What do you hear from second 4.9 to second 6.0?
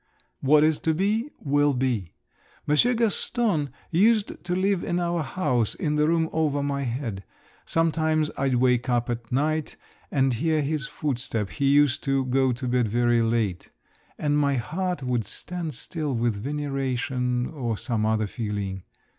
our house, in